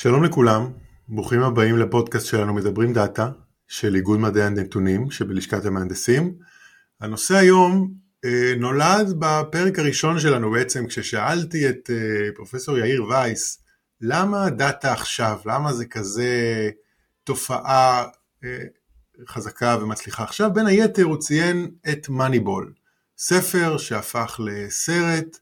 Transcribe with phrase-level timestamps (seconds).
[0.00, 0.72] שלום לכולם,
[1.08, 3.30] ברוכים הבאים לפודקאסט שלנו מדברים דאטה
[3.68, 6.34] של איגוד מדעי הנתונים שבלשכת המהנדסים.
[7.00, 7.94] הנושא היום
[8.24, 13.62] אה, נולד בפרק הראשון שלנו בעצם כששאלתי את אה, פרופסור יאיר וייס
[14.00, 16.30] למה דאטה עכשיו, למה זה כזה
[17.24, 18.04] תופעה
[18.44, 18.58] אה,
[19.28, 22.72] חזקה ומצליחה עכשיו, בין היתר הוא ציין את Moneyball,
[23.18, 25.38] ספר שהפך לסרט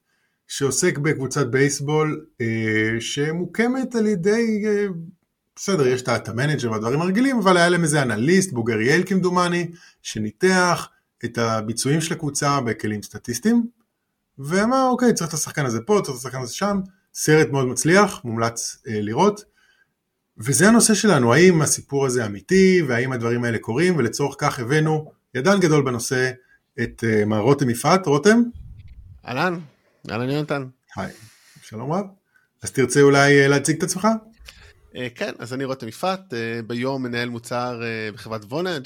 [0.48, 4.86] שעוסק בקבוצת בייסבול אה, שמוקמת על ידי, אה,
[5.56, 9.70] בסדר, יש את ה manager והדברים הרגילים, אבל היה להם איזה אנליסט, בוגר יייל כמדומני,
[10.02, 10.88] שניתח
[11.24, 13.66] את הביצועים של הקבוצה בכלים סטטיסטיים,
[14.38, 16.80] ואמר, אוקיי, צריך את השחקן הזה פה, צריך את השחקן הזה שם,
[17.14, 19.44] סרט מאוד מצליח, מומלץ אה, לראות.
[20.38, 25.60] וזה הנושא שלנו, האם הסיפור הזה אמיתי, והאם הדברים האלה קורים, ולצורך כך הבאנו ידען
[25.60, 26.30] גדול בנושא,
[26.82, 28.06] את אה, מר רותם יפעת.
[28.06, 28.42] רותם?
[29.28, 29.58] אהלן,
[30.10, 30.66] אהלן יונתן.
[30.96, 31.12] היי,
[31.62, 32.04] שלום רב.
[32.62, 34.08] אז תרצה אולי אה, להציג את עצמך?
[34.96, 36.34] אה, כן, אז אני רותם יפעת,
[36.66, 37.82] ביום מנהל מוצר
[38.14, 38.84] בחברת וונאג'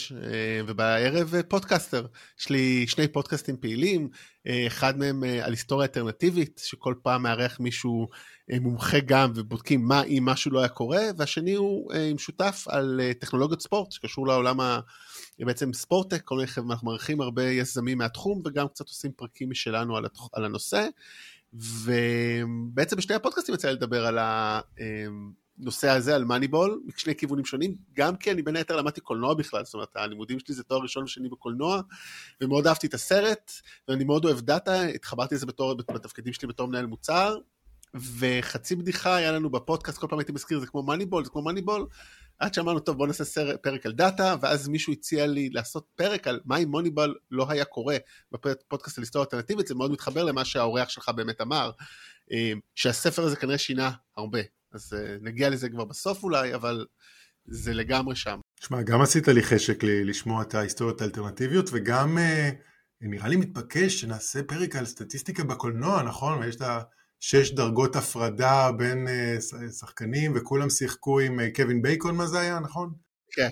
[0.67, 2.07] ובערב פודקאסטר.
[2.41, 4.09] יש לי שני פודקאסטים פעילים,
[4.67, 8.09] אחד מהם על היסטוריה אלטרנטיבית, שכל פעם מארח מישהו
[8.61, 13.63] מומחה גם ובודקים מה אם משהו לא היה קורה, והשני הוא עם שותף על טכנולוגיות
[13.63, 14.81] ספורט שקשור לעולם ה...
[15.47, 19.97] בעצם ספורטק, כל מיני חבר'ה, אנחנו מארחים הרבה יזמים מהתחום וגם קצת עושים פרקים משלנו
[19.97, 20.29] על, התח...
[20.33, 20.87] על הנושא.
[21.53, 24.19] ובעצם בשני הפודקאסטים יצא לדבר על
[25.59, 29.65] הנושא הזה, על מאניבול, משני כיוונים שונים, גם כי אני בין היתר למדתי קולנוע בכלל,
[29.65, 31.81] זאת אומרת הלימודים שלי זה תואר ראשון ושני בקולנוע,
[32.41, 33.53] ומאוד אהבתי את הסרט,
[33.89, 37.39] ואני מאוד אוהב דאטה, התחברתי לזה בתור, בתפקידים שלי בתור מנהל מוצר,
[37.95, 41.87] וחצי בדיחה היה לנו בפודקאסט, כל פעם הייתי מזכיר, זה כמו מאניבול, זה כמו מאניבול,
[42.41, 46.27] עד שאמרנו, טוב, בוא נעשה סר, פרק על דאטה, ואז מישהו הציע לי לעשות פרק
[46.27, 47.97] על מה אם מוניבול לא היה קורה
[48.33, 51.71] בפודקאסט על היסטוריה אלטרנטיבית, זה מאוד מתחבר למה שהאורח שלך באמת אמר,
[52.33, 54.41] אה, שהספר הזה כנראה שינה הרבה.
[54.73, 56.87] אז אה, נגיע לזה כבר בסוף אולי, אבל
[57.45, 58.41] זה לגמרי שם.
[58.61, 62.51] שמע, גם עשית לי חשק לשמוע את ההיסטוריות האלטרנטיביות, וגם אה,
[63.01, 66.39] נראה לי מתבקש שנעשה פרק על סטטיסטיקה בקולנוע, נכון?
[66.39, 66.81] ויש את ה...
[67.21, 72.61] שש דרגות הפרדה בין uh, שחקנים וכולם שיחקו עם uh, קווין בייקון מה זה היה
[72.61, 72.93] נכון?
[73.31, 73.49] כן.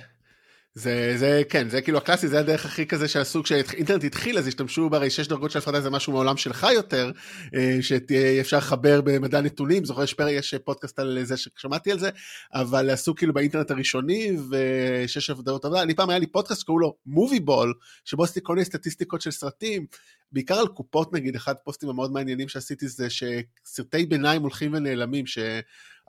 [0.74, 4.90] זה, זה כן, זה כאילו הקלאסי, זה הדרך הכי כזה שהסוג שהאינטרנט התחיל, אז השתמשו
[4.90, 7.10] בהרי שש דרגות של הפרדה, זה משהו מעולם שלך יותר,
[7.54, 12.10] אה, שאפשר לחבר במדע נתונים, זוכר יש פרק, יש פודקאסט על זה ששמעתי על זה,
[12.54, 16.94] אבל עשו כאילו באינטרנט הראשוני, ושש דרגות עבודה, אני פעם היה לי פודקאסט שקראו לו
[17.06, 17.74] מובי בול,
[18.04, 19.86] שבו עשיתי כל מיני סטטיסטיקות של סרטים,
[20.32, 25.38] בעיקר על קופות נגיד, אחד הפוסטים המאוד מעניינים שעשיתי זה שסרטי ביניים הולכים ונעלמים, ש...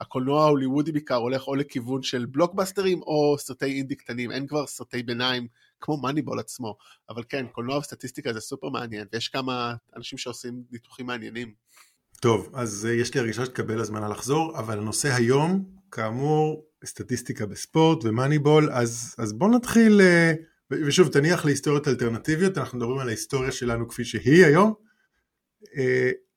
[0.00, 5.02] הקולנוע ההוליוודי בעיקר הולך או לכיוון של בלוקבאסטרים או סרטי אינדי קטנים, אין כבר סרטי
[5.02, 5.46] ביניים
[5.80, 6.76] כמו מאניבול עצמו,
[7.08, 11.52] אבל כן, קולנוע וסטטיסטיקה זה סופר מעניין, ויש כמה אנשים שעושים ניתוחים מעניינים.
[12.20, 18.04] טוב, אז uh, יש לי הרגשה שתקבל הזמנה לחזור, אבל הנושא היום, כאמור, סטטיסטיקה בספורט
[18.04, 23.88] ומאניבול, אז, אז בואו נתחיל, uh, ושוב, תניח להיסטוריות אלטרנטיביות, אנחנו מדברים על ההיסטוריה שלנו
[23.88, 24.74] כפי שהיא היום.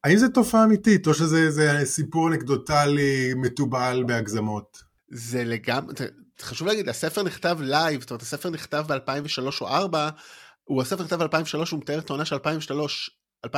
[0.03, 4.83] האם זו תופעה אמיתית, או שזה סיפור אנקדוטלי מתובל בהגזמות?
[5.09, 5.93] זה לגמרי,
[6.41, 10.09] חשוב להגיד, הספר נכתב live, זאת אומרת, הספר נכתב ב-2003 או 2004,
[10.63, 13.09] הוא הספר נכתב ב-2003, הוא מתאר את העונה של 2003,
[13.45, 13.49] 2002-2003,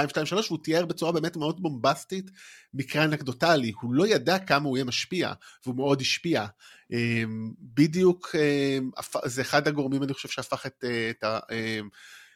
[0.47, 2.31] והוא תיאר בצורה באמת מאוד בומבסטית
[2.73, 3.72] מקרה אנקדוטלי.
[3.81, 5.33] הוא לא ידע כמה הוא יהיה משפיע,
[5.66, 6.45] והוא מאוד השפיע.
[6.91, 8.89] אמ, בדיוק, אמ,
[9.25, 11.39] זה אחד הגורמים, אני חושב, שהפך את, את ה...
[11.51, 11.89] אמ,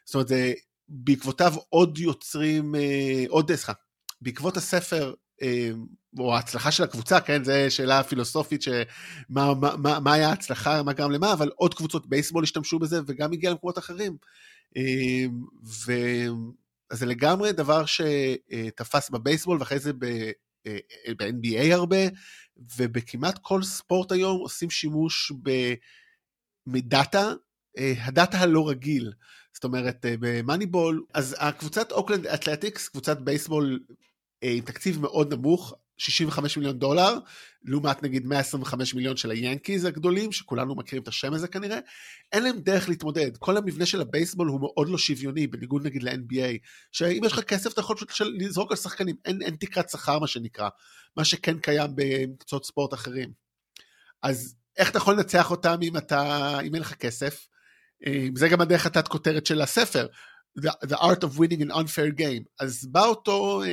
[0.05, 0.53] זאת אומרת, זה
[0.89, 3.73] בעקבותיו עוד יוצרים, אה, עוד, סליחה,
[4.21, 5.69] בעקבות הספר, אה,
[6.19, 8.83] או ההצלחה של הקבוצה, כן, זו שאלה פילוסופית, שמה
[9.29, 13.33] מה, מה, מה היה ההצלחה, מה גרם למה, אבל עוד קבוצות בייסבול השתמשו בזה, וגם
[13.33, 14.17] הגיע למקומות אחרים.
[14.77, 15.25] אה,
[15.85, 21.97] וזה לגמרי דבר שתפס בבייסבול, ואחרי זה ב-NBA אה, הרבה,
[22.77, 25.31] ובכמעט כל ספורט היום עושים שימוש
[26.67, 27.33] מדאטה,
[27.77, 29.11] הדאטה הלא רגיל.
[29.53, 33.95] זאת אומרת, ב Moneyball, אז הקבוצת אוקלנד אתלטיקס, קבוצת בייסבול אה,
[34.41, 37.17] עם תקציב מאוד נמוך, 65 מיליון דולר,
[37.63, 41.79] לעומת נגיד 125 מיליון של היאנקיז הגדולים, שכולנו מכירים את השם הזה כנראה,
[42.31, 43.37] אין להם דרך להתמודד.
[43.37, 46.57] כל המבנה של הבייסבול הוא מאוד לא שוויוני, בניגוד נגיד ל-NBA,
[46.91, 50.27] שאם יש לך כסף אתה יכול פשוט לזרוק על שחקנים, אין, אין תקרת שכר מה
[50.27, 50.69] שנקרא,
[51.17, 53.31] מה שכן קיים במקצועות ספורט אחרים.
[54.23, 57.47] אז איך אתה יכול לנצח אותם אם, אתה, אם אין לך כסף?
[58.07, 60.07] אה, זה גם הדרך התת כותרת של הספר,
[60.59, 62.43] The, the Art of Winning an Unfair Game.
[62.59, 63.63] אז בא אותו...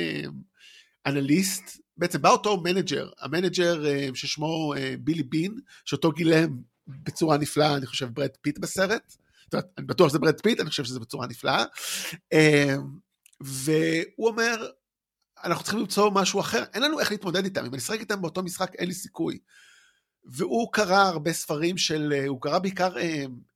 [1.07, 6.57] אנליסט, בעצם בא אותו מנג'ר, המנג'ר אה, ששמו אה, בילי בין, שאותו גילם
[6.87, 9.15] בצורה נפלאה, אני חושב, ברד פיט בסרט.
[9.53, 11.63] אני בטוח שזה ברד פיט, אני חושב שזה בצורה נפלאה.
[12.33, 12.75] אה,
[13.41, 14.69] והוא אומר,
[15.43, 18.43] אנחנו צריכים למצוא משהו אחר, אין לנו איך להתמודד איתם, אם אני אשחק איתם באותו
[18.43, 19.37] משחק אין לי סיכוי.
[20.25, 22.95] והוא קרא הרבה ספרים של, הוא קרא בעיקר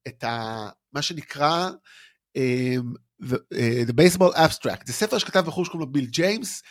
[0.08, 1.70] את ה, מה שנקרא
[3.24, 4.84] The Baseball Abstract.
[4.86, 6.64] זה ספר שכתב בחור שקוראים לו ביל ג'יימס,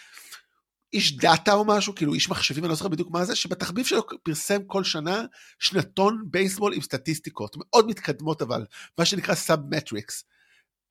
[0.93, 4.03] איש דאטה או משהו, כאילו איש מחשבים, אני לא זוכר בדיוק מה זה, שבתחביב שלו
[4.23, 5.25] פרסם כל שנה
[5.59, 8.65] שנתון בייסבול עם סטטיסטיקות, מאוד מתקדמות אבל,
[8.99, 10.25] מה שנקרא סייבר-metrics.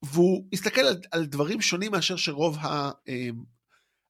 [0.06, 2.58] והוא הסתכל על, על דברים שונים מאשר שרוב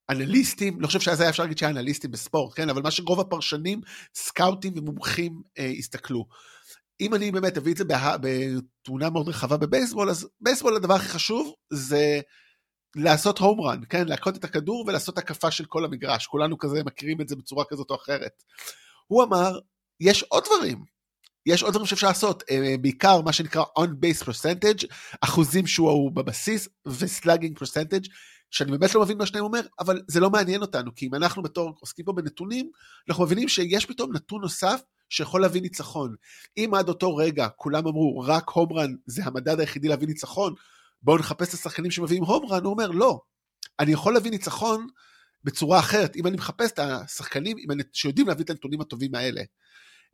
[0.09, 3.81] האנליסטים, לא חושב שאז היה אפשר להגיד שהיה אנליסטים בספורט, כן, אבל מה שרוב הפרשנים,
[4.15, 6.25] סקאוטים ומומחים אה, הסתכלו.
[7.01, 11.07] אם אני באמת אביא את זה בה, בתמונה מאוד רחבה בבייסבול, אז בייסבול הדבר הכי
[11.07, 12.19] חשוב זה
[12.95, 14.07] לעשות הום רן, כן?
[14.07, 16.27] להכות את הכדור ולעשות הקפה של כל המגרש.
[16.27, 18.43] כולנו כזה מכירים את זה בצורה כזאת או אחרת.
[19.07, 19.59] הוא אמר,
[19.99, 20.83] יש עוד דברים.
[21.45, 24.85] יש עוד דברים שאפשר לעשות, אה, בעיקר מה שנקרא on base percentage,
[25.21, 28.09] אחוזים שהוא בבסיס, וסלאגינג percentage,
[28.51, 31.43] שאני באמת לא מבין מה שניים אומר, אבל זה לא מעניין אותנו, כי אם אנחנו
[31.43, 32.71] בתור עוסקים פה בנתונים,
[33.09, 36.15] אנחנו מבינים שיש פתאום נתון נוסף שיכול להביא ניצחון.
[36.57, 40.53] אם עד אותו רגע כולם אמרו, רק הום רן זה המדד היחידי להביא ניצחון,
[41.01, 43.19] בואו נחפש את השחקנים שמביאים הום רן, הוא אומר, לא,
[43.79, 44.87] אני יכול להביא ניצחון
[45.43, 47.57] בצורה אחרת, אם אני מחפש את השחקנים
[47.93, 49.41] שיודעים להביא את הנתונים הטובים האלה.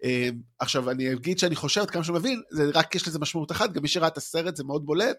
[0.04, 3.52] אמ, עכשיו, אני אגיד שאני חושב, עד כמה שאני מבין, זה רק יש לזה משמעות
[3.52, 5.18] אחת, גם מי שראה את הסרט זה מאוד בולט,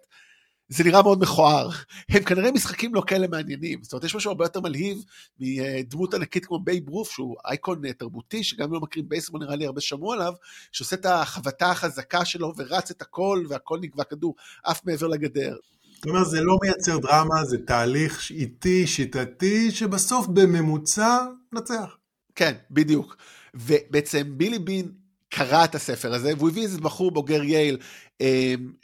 [0.69, 1.71] זה נראה מאוד מכוער.
[2.09, 3.83] הם כנראה משחקים לא כאלה מעניינים.
[3.83, 5.05] זאת אומרת, יש משהו הרבה יותר מלהיב
[5.41, 9.81] מדמות ענקית כמו בייב רוף, שהוא אייקון תרבותי, שגם לא מכירים בייסבול נראה לי הרבה
[9.81, 10.33] שמעו עליו,
[10.73, 15.57] שעושה את החבטה החזקה שלו ורץ את הכל, והכל נגבה כדור עף מעבר לגדר.
[15.97, 21.19] זאת אומרת, זה לא מייצר דרמה, זה תהליך איטי, שיטתי, שבסוף בממוצע
[21.53, 21.97] נצח.
[22.35, 23.17] כן, בדיוק.
[23.55, 24.93] ובעצם בילי בין
[25.29, 27.79] קרא את הספר הזה, והוא הביא איזה בחור בוגר יייל,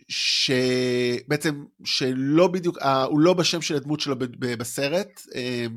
[0.08, 5.20] שבעצם, שלא בדיוק, הוא לא בשם של הדמות שלו בסרט.
[5.34, 5.76] אמ,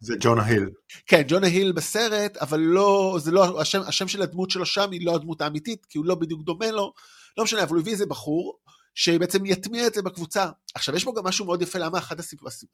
[0.00, 0.68] זה ג'ונה היל.
[1.06, 5.06] כן, ג'ונה היל בסרט, אבל לא, זה לא, השם, השם של הדמות שלו שם היא
[5.06, 6.92] לא הדמות האמיתית, כי הוא לא בדיוק דומה לו,
[7.36, 8.58] לא משנה, אבל הוא הביא איזה בחור,
[8.94, 10.50] שבעצם יטמיע את זה בקבוצה.
[10.74, 12.16] עכשיו, יש פה גם משהו מאוד יפה, למה אחת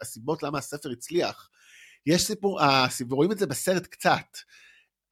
[0.01, 1.49] הסיבות למה הספר הצליח.
[2.07, 2.61] יש סיפור,
[3.11, 4.39] רואים את זה בסרט קצת.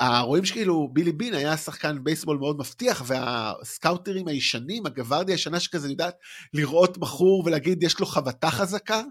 [0.02, 6.14] רואים שכאילו בילי בין היה שחקן בייסבול מאוד מבטיח והסקאוטרים הישנים, הגווארדיה הישנה שכזה יודעת
[6.54, 9.02] לראות בחור ולהגיד יש לו חבטה חזקה,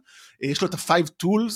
[0.41, 1.53] יש לו את ה-five tools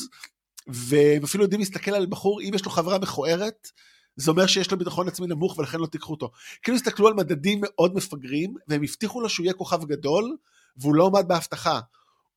[0.67, 3.67] והם אפילו יודעים להסתכל על בחור אם יש לו חברה מכוערת
[4.15, 6.31] זה אומר שיש לו ביטחון עצמי נמוך ולכן לא תיקחו אותו.
[6.63, 10.37] כאילו הסתכלו על מדדים מאוד מפגרים והם הבטיחו לו שהוא יהיה כוכב גדול
[10.77, 11.79] והוא לא עמד בהבטחה.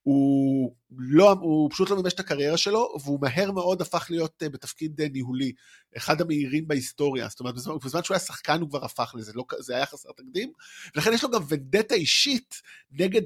[0.03, 4.49] הוא, לא, הוא פשוט לא מימש את הקריירה שלו, והוא מהר מאוד הפך להיות uh,
[4.49, 5.53] בתפקיד uh, ניהולי,
[5.97, 9.45] אחד המהירים בהיסטוריה, זאת אומרת, בזמן, בזמן שהוא היה שחקן הוא כבר הפך לזה, לא,
[9.59, 10.53] זה היה חסר תקדים,
[10.95, 12.55] ולכן יש לו גם ונדטה אישית
[12.93, 13.23] נגד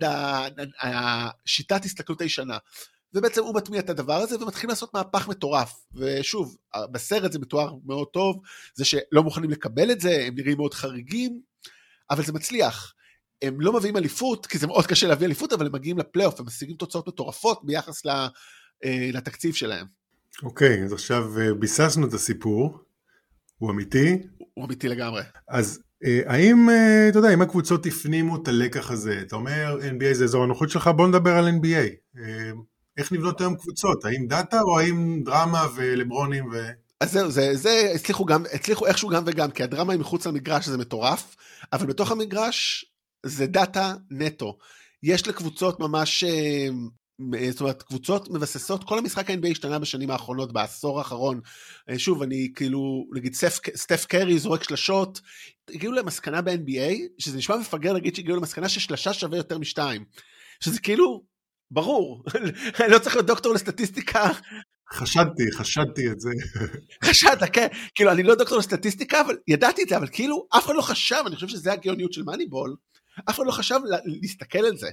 [0.80, 2.58] השיטת הסתכלות הישנה.
[3.14, 5.86] ובעצם הוא מטמיע את הדבר הזה ומתחיל לעשות מהפך מטורף.
[5.94, 6.56] ושוב,
[6.92, 8.40] בסרט זה מתואר מאוד טוב,
[8.74, 11.40] זה שלא מוכנים לקבל את זה, הם נראים מאוד חריגים,
[12.10, 12.94] אבל זה מצליח.
[13.42, 16.46] הם לא מביאים אליפות, כי זה מאוד קשה להביא אליפות, אבל הם מגיעים לפלייאוף, הם
[16.46, 19.86] משיגים תוצאות מטורפות ביחס אה, לתקציב שלהם.
[20.42, 22.78] אוקיי, אז עכשיו אה, ביססנו את הסיפור,
[23.58, 24.18] הוא אמיתי.
[24.54, 25.22] הוא אמיתי לגמרי.
[25.48, 26.68] אז אה, האם,
[27.08, 30.88] אתה יודע, אם הקבוצות הפנימו את הלקח הזה, אתה אומר NBA זה אזור הנוחות שלך,
[30.88, 32.18] בוא נדבר על NBA.
[32.98, 34.04] איך נבנות היום קבוצות?
[34.04, 36.68] האם דאטה או האם דרמה ולברונים ו...
[37.00, 40.68] אז זהו, זה, זה הצליחו גם, הצליחו איכשהו גם וגם, כי הדרמה היא מחוץ למגרש,
[40.68, 41.36] זה מטורף,
[41.72, 42.84] אבל בתוך המגרש
[43.28, 44.58] זה דאטה נטו.
[45.02, 46.68] יש לקבוצות ממש, אה,
[47.50, 51.40] זאת אומרת, קבוצות מבססות, כל המשחק ה-NBA השתנה בשנים האחרונות, בעשור האחרון.
[51.90, 55.20] אה, שוב, אני כאילו, נגיד סטף, סטף קרי זורק שלשות,
[55.70, 60.04] הגיעו למסקנה ב-NBA, שזה נשמע מפגר להגיד שהגיעו למסקנה ששלשה שווה יותר משתיים.
[60.60, 61.24] שזה כאילו,
[61.70, 62.24] ברור,
[62.80, 64.30] אני לא צריך להיות דוקטור לסטטיסטיקה.
[64.92, 66.30] חשדתי, חשדתי את זה.
[67.10, 67.66] חשדת, כן.
[67.94, 71.22] כאילו, אני לא דוקטור לסטטיסטיקה, אבל ידעתי את זה, אבל כאילו, אף אחד לא חשב,
[71.26, 72.76] אני חושב שזה הגאוניות של מאניבול,
[73.30, 74.90] אף אחד לא חשב להסתכל על זה.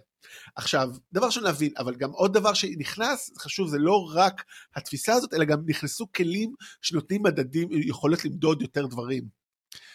[0.55, 4.43] עכשיו, דבר ראשון להבין, אבל גם עוד דבר שנכנס, חשוב, זה לא רק
[4.75, 9.43] התפיסה הזאת, אלא גם נכנסו כלים שנותנים מדדים, יכולת למדוד יותר דברים.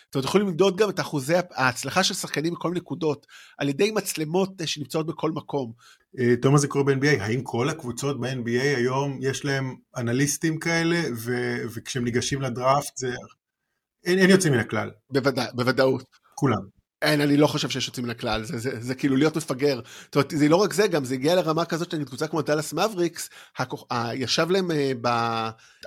[0.08, 3.26] זאת אומרת, יכולים למדוד גם את אחוזי ההצלחה של שחקנים בכל מיני נקודות,
[3.58, 5.72] על ידי מצלמות אה, שנמצאות בכל מקום.
[6.18, 11.62] אה, תומר זה קורה ב-NBA, האם כל הקבוצות ב-NBA היום יש להם אנליסטים כאלה, ו-
[11.74, 13.14] וכשהם ניגשים לדראפט זה...
[14.04, 14.90] אין, אין יוצאים מן הכלל.
[15.10, 16.04] בוודא, בוודאות.
[16.34, 16.77] כולם.
[17.02, 19.80] אין, אני לא חושב שיש יוצאים מן הכלל, זה, זה, זה, זה כאילו להיות מפגר.
[20.04, 22.72] זאת אומרת, זה לא רק זה, גם זה הגיע לרמה כזאת שנגיד קבוצה כמו דאלאס
[22.72, 23.30] מבריקס,
[24.14, 25.08] ישב להם אה, ב...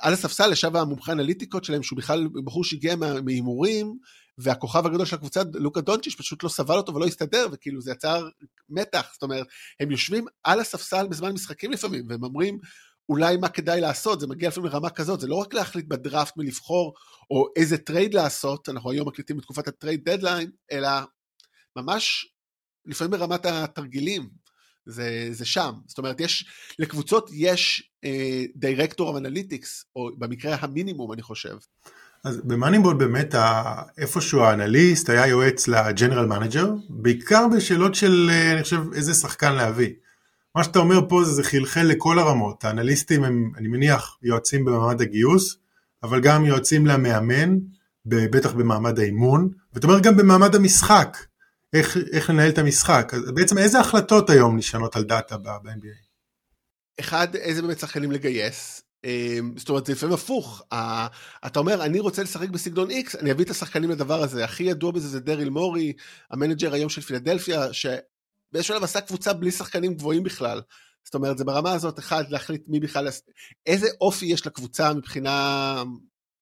[0.01, 3.97] על הספסל, ישב המומחה האנליטיקות שלהם, שהוא בכלל בחור שהגיע מהימורים,
[4.37, 8.27] והכוכב הגדול של הקבוצה, לוקה דונצ'יש, פשוט לא סבל אותו ולא הסתדר, וכאילו זה יצר
[8.69, 9.47] מתח, זאת אומרת,
[9.79, 12.59] הם יושבים על הספסל בזמן משחקים לפעמים, והם אומרים,
[13.11, 16.93] אולי מה כדאי לעשות, זה מגיע לפעמים לרמה כזאת, זה לא רק להחליט בדראפט מלבחור
[17.31, 20.89] או איזה טרייד לעשות, אנחנו היום מקליטים בתקופת ה trade deadline, אלא
[21.75, 22.33] ממש
[22.85, 24.29] לפעמים ברמת התרגילים,
[24.85, 25.73] זה, זה שם.
[25.87, 26.45] זאת אומרת, יש,
[26.79, 27.91] לקבוצות יש
[28.55, 31.57] director of analytics, או במקרה המינימום, אני חושב.
[32.23, 33.35] אז במאניבול באמת
[33.97, 39.55] איפשהו האנליסט היה יועץ ל general manager, בעיקר בשאלות של, אה, אני חושב, איזה שחקן
[39.55, 39.89] להביא.
[40.55, 45.01] מה שאתה אומר פה זה, זה חלחל לכל הרמות, האנליסטים הם, אני מניח, יועצים במעמד
[45.01, 45.57] הגיוס,
[46.03, 47.57] אבל גם יועצים למאמן,
[48.05, 51.17] בטח במעמד האימון, ואתה אומר גם במעמד המשחק,
[51.73, 53.11] איך, איך לנהל את המשחק.
[53.13, 56.11] אז בעצם איזה החלטות היום נשענות על דאטה ב-NBA?
[56.99, 58.83] אחד, איזה באמת שחקנים לגייס.
[59.03, 60.61] אמ, זאת אומרת, זה לפעמים הפוך.
[61.45, 64.43] אתה אומר, אני רוצה לשחק בסגנון X, אני אביא את השחקנים לדבר הזה.
[64.43, 65.93] הכי ידוע בזה זה דריל מורי,
[66.31, 67.73] המנג'ר היום של פילדלפיה,
[68.51, 70.61] שבאיזשהו שלב עשה קבוצה בלי שחקנים גבוהים בכלל.
[71.03, 73.07] זאת אומרת, זה ברמה הזאת, אחד, להחליט מי בכלל,
[73.65, 75.75] איזה אופי יש לקבוצה מבחינה,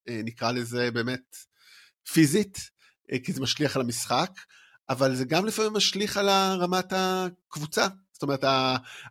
[0.10, 1.36] אה, נקרא לזה באמת,
[2.14, 2.58] פיזית,
[3.12, 4.32] אה, כי זה משליך על המשחק.
[4.90, 7.88] אבל זה גם לפעמים משליך על רמת הקבוצה.
[8.14, 8.44] זאת אומרת,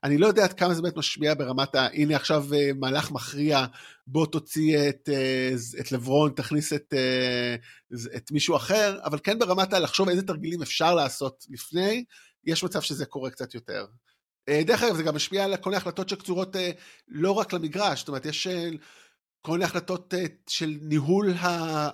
[0.05, 1.87] אני לא יודע עד כמה זה באמת משפיע ברמת ה...
[1.93, 3.67] הנה עכשיו אה, מהלך מכריע,
[4.07, 5.09] בוא תוציא את,
[5.81, 6.95] את לברון, תכניס את,
[8.17, 9.79] את מישהו אחר, אבל כן ברמת ה...
[9.79, 12.05] לחשוב איזה תרגילים אפשר לעשות לפני,
[12.45, 13.87] יש מצב שזה קורה קצת יותר.
[14.51, 16.57] דרך אגב, זה גם משפיע על כל מיני החלטות שקצורות
[17.09, 18.47] לא רק למגרש, זאת אומרת, יש
[19.41, 20.15] כל מיני החלטות
[20.49, 21.89] של ניהול ה...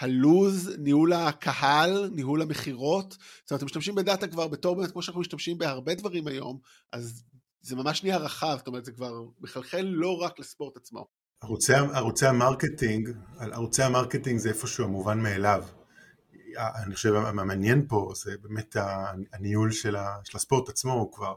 [0.00, 5.20] הלוז, ניהול הקהל, ניהול המכירות, זאת אומרת, הם משתמשים בדאטה כבר בתור באמת כמו שאנחנו
[5.20, 6.58] משתמשים בהרבה דברים היום,
[6.92, 7.22] אז
[7.60, 11.06] זה ממש נהיה רחב, זאת אומרת, זה כבר מחלחל לא רק לספורט עצמו.
[11.42, 15.64] ערוצי, ערוצי המרקטינג, ערוצי המרקטינג זה איפשהו המובן מאליו.
[16.56, 18.76] אני חושב המעניין פה זה באמת
[19.32, 19.96] הניהול של,
[20.34, 21.34] הספורט עצמו, הוא כבר,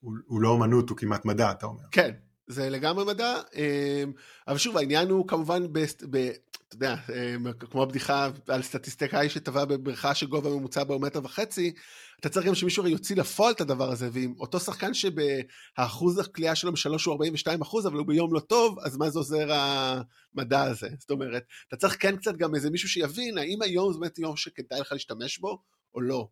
[0.00, 1.82] הוא, הוא לא אמנות, הוא כמעט מדע, אתה אומר.
[1.90, 2.10] כן,
[2.46, 4.12] זה לגמרי מדע, אמ,
[4.48, 6.30] אבל שוב העניין הוא כמובן, ב, ב,
[6.68, 11.74] אתה יודע, אמ, כמו הבדיחה על סטטיסטיקאי שטבע בבריכה שגובה ממוצע בה הוא מטר וחצי,
[12.20, 16.72] אתה צריך גם שמישהו יוציא לפועל את הדבר הזה, ואם אותו שחקן שהאחוז הקליעה שלו
[16.72, 20.88] בשלוש הוא 42 אחוז, אבל הוא ביום לא טוב, אז מה זה עוזר המדע הזה?
[20.98, 24.36] זאת אומרת, אתה צריך כן קצת גם איזה מישהו שיבין, האם היום זה באמת יום
[24.36, 25.58] שכדאי לך להשתמש בו,
[25.94, 26.28] או לא.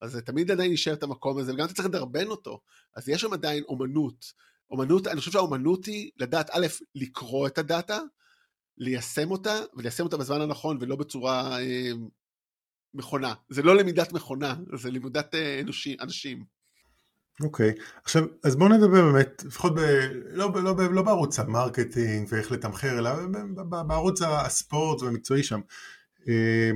[0.00, 2.60] אז זה תמיד עדיין יישאר את המקום הזה, וגם אתה צריך לדרבן אותו.
[2.96, 4.24] אז יש שם עדיין אומנות.
[4.70, 7.98] אומנות, אני חושב שהאומנות היא לדעת א', לקרוא את הדאטה,
[8.78, 11.90] ליישם אותה, וליישם אותה בזמן הנכון ולא בצורה אה,
[12.94, 13.34] מכונה.
[13.48, 16.44] זה לא למידת מכונה, זה לימודת אה, אנושי, אנשים.
[17.42, 18.00] אוקיי, okay.
[18.04, 19.78] עכשיו אז בואו נדבר באמת, לפחות ב,
[20.30, 23.10] לא, לא, לא, לא בערוץ המרקטינג ואיך לתמחר, אלא
[23.86, 25.60] בערוץ הספורט והמקצועי שם.
[26.28, 26.70] אה,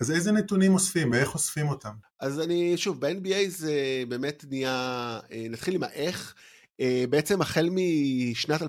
[0.00, 1.92] אז איזה נתונים אוספים ואיך אוספים אותם?
[2.20, 6.34] אז אני, שוב, ב-NBA זה באמת נהיה, אה, נתחיל עם האיך.
[6.80, 8.64] אה, בעצם החל משנת 2013-2014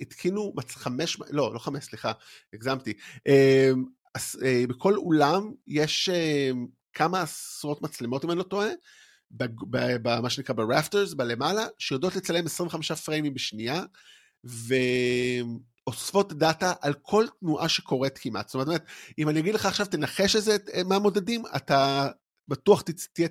[0.00, 2.12] התקינו חמש, לא, לא חמש, סליחה,
[2.54, 2.92] הגזמתי.
[3.26, 3.70] אה,
[4.44, 6.10] אה, בכל אולם יש
[6.92, 8.68] כמה עשרות מצלמות, אם אני לא טועה,
[9.30, 13.82] במה שנקרא ברפטרס, בלמעלה, שיודעות לצלם 25 פריימים בשנייה,
[15.86, 18.48] ואוספות דאטה על כל תנועה שקורית כמעט.
[18.48, 18.84] זאת אומרת,
[19.18, 22.08] אם אני אגיד לך עכשיו, תנחש איזה מהמודדים, אתה
[22.50, 23.28] בטוח תהיה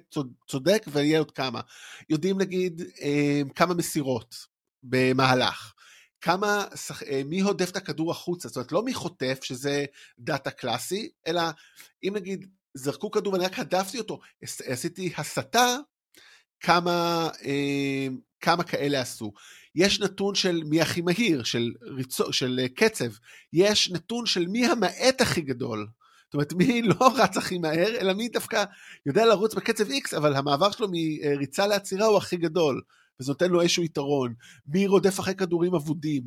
[0.47, 1.61] צודק ויהיה עוד כמה.
[2.09, 4.35] יודעים נגיד אה, כמה מסירות
[4.83, 5.73] במהלך.
[6.21, 6.65] כמה,
[7.07, 9.85] אה, מי הודף את הכדור החוצה, זאת אומרת לא מי חוטף, שזה
[10.19, 11.41] דאטה קלאסי, אלא
[12.03, 15.75] אם נגיד זרקו כדור ואני רק הדפתי אותו, עשיתי הסתה,
[16.59, 18.07] כמה, אה,
[18.39, 19.33] כמה כאלה עשו.
[19.75, 23.11] יש נתון של מי הכי מהיר, של, ריצו, של קצב,
[23.53, 25.87] יש נתון של מי המעט הכי גדול,
[26.29, 28.63] זאת אומרת, מי לא רץ הכי מהר, אלא מי דווקא
[29.05, 32.81] יודע לרוץ בקצב X, אבל המעבר שלו מריצה לעצירה הוא הכי גדול,
[33.19, 34.33] וזה נותן לו איזשהו יתרון.
[34.67, 36.23] מי רודף אחרי כדורים אבודים.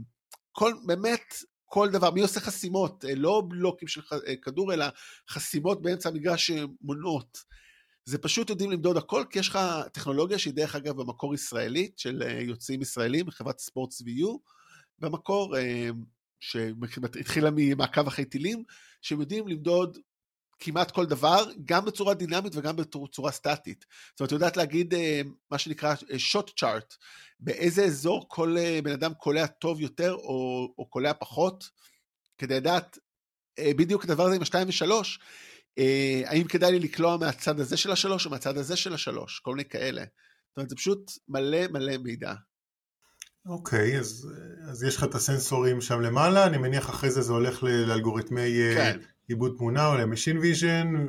[0.52, 4.86] כל, באמת, כל דבר, מי עושה חסימות, אה, לא בלוקים של אה, כדור, אלא
[5.30, 7.38] חסימות באמצע המגרש שמונעות.
[8.04, 9.58] זה פשוט יודעים למדוד הכל, כי יש לך
[9.92, 14.36] טכנולוגיה שהיא דרך אגב במקור ישראלית, של אה, יוצאים ישראלים, חברת ספורט צביו,
[14.98, 15.56] במקור,
[16.42, 18.64] שהתחילה ממעקב אחרי טילים,
[19.02, 19.98] שהם יודעים למדוד
[20.58, 23.84] כמעט כל דבר, גם בצורה דינמית וגם בצורה סטטית.
[24.10, 25.20] זאת אומרת, יודעת להגיד אה,
[25.50, 26.94] מה שנקרא שוט אה, צ'ארט,
[27.40, 31.70] באיזה אזור כל אה, בן אדם קולע טוב יותר או, או קולע פחות,
[32.38, 32.98] כדי לדעת
[33.60, 35.18] בדיוק את הדבר הזה עם השתיים ושלוש,
[36.24, 39.68] האם כדאי לי לקלוע מהצד הזה של השלוש או מהצד הזה של השלוש, כל מיני
[39.68, 40.00] כאלה.
[40.00, 42.34] זאת אומרת, זה פשוט מלא מלא מידע.
[43.46, 44.28] אוקיי, אז,
[44.62, 48.74] אז יש לך את הסנסורים שם למעלה, אני מניח אחרי זה זה הולך לאלגוריתמי אה,
[48.74, 48.98] כן.
[49.28, 51.06] עיבוד תמונה או ל machine vision,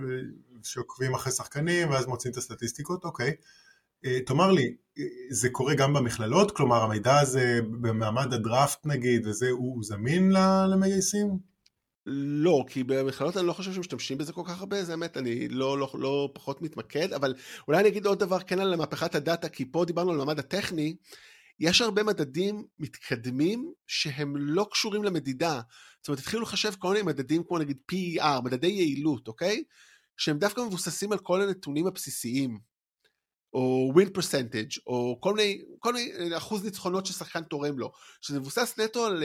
[0.63, 3.35] שעוקבים אחרי שחקנים ואז מוצאים את הסטטיסטיקות, אוקיי.
[4.25, 4.75] תאמר לי,
[5.29, 6.57] זה קורה גם במכללות?
[6.57, 10.31] כלומר המידע הזה במעמד הדראפט נגיד, וזה, הוא זמין
[10.71, 11.27] למגייסים?
[12.05, 15.77] לא, כי במכללות אני לא חושב שמשתמשים בזה כל כך הרבה, זה האמת, אני לא,
[15.79, 17.33] לא, לא פחות מתמקד, אבל
[17.67, 20.95] אולי אני אגיד עוד דבר כן על מהפכת הדאטה, כי פה דיברנו על המעמד הטכני,
[21.63, 25.61] יש הרבה מדדים מתקדמים שהם לא קשורים למדידה.
[26.01, 29.63] זאת אומרת, התחילו לחשב כל מיני מדדים כמו נגיד PER, מדדי יעילות, אוקיי?
[30.17, 32.59] שהם דווקא מבוססים על כל הנתונים הבסיסיים.
[33.53, 37.91] או ווין פרסנטג' או כל מיני, כל מיני אחוז ניצחונות ששחקן תורם לו,
[38.21, 39.23] שזה מבוסס נטו על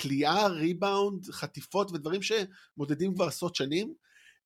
[0.00, 3.94] כליאה, ריבאונד, חטיפות ודברים שמודדים כבר עשרות שנים,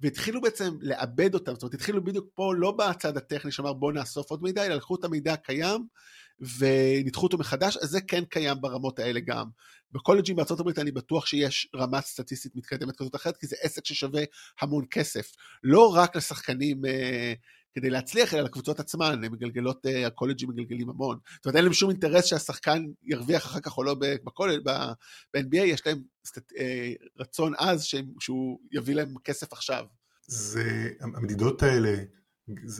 [0.01, 4.31] והתחילו בעצם לעבד אותם, זאת אומרת התחילו בדיוק פה לא בצד הטכני שאמר בוא נאסוף
[4.31, 5.87] עוד מידע, אלא לקחו את המידע הקיים
[6.59, 9.47] וניתחו אותו מחדש, אז זה כן קיים ברמות האלה גם.
[9.93, 14.23] בקולג'ים בארה"ב אני בטוח שיש רמה סטטיסטית מתקדמת כזאת אחרת, כי זה עסק ששווה
[14.61, 15.33] המון כסף.
[15.63, 17.33] לא רק לשחקנים אה,
[17.75, 21.19] כדי להצליח, אלא לקבוצות עצמן, הן מגלגלות, אה, הקולג'ים מגלגלים המון.
[21.35, 24.61] זאת אומרת, אין להם שום אינטרס שהשחקן ירוויח אחר כך או לא בקולג',
[25.35, 27.85] ב-NBA, יש להם סטט, אה, רצון עז
[28.19, 29.85] שהוא יביא להם כסף עכשיו.
[30.27, 31.97] זה, המדידות האלה,